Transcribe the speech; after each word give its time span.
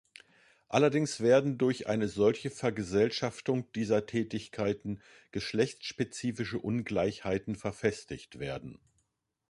Allerdings 0.67 1.19
werden 1.19 1.59
durch 1.59 1.85
eine 1.85 2.07
solche 2.07 2.49
Vergesellschaftung 2.49 3.71
dieser 3.73 4.07
Tätigkeiten 4.07 4.99
geschlechtsspezifische 5.29 6.57
Ungleichheiten 6.57 7.55
verfestigt 7.55 8.39
werden. 8.39 8.79